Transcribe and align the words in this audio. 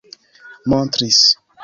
montris 0.69 1.21